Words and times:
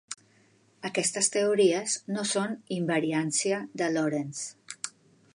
Aquestes 0.87 1.27
teories 1.35 1.97
no 2.15 2.23
són 2.31 2.55
invariància 2.77 3.59
de 3.83 3.91
Lorentz. 3.99 4.41